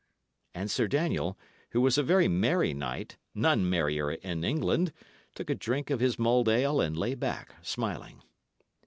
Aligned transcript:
And 0.55 0.71
Sir 0.71 0.87
Daniel, 0.87 1.37
who 1.73 1.81
was 1.81 1.95
a 1.95 2.01
very 2.01 2.27
merry 2.27 2.73
knight, 2.73 3.17
none 3.35 3.69
merrier 3.69 4.13
in 4.13 4.43
England, 4.43 4.91
took 5.35 5.47
a 5.51 5.53
drink 5.53 5.91
of 5.91 5.99
his 5.99 6.17
mulled 6.17 6.49
ale, 6.49 6.81
and 6.81 6.97
lay 6.97 7.13
back, 7.13 7.53
smiling. 7.61 8.23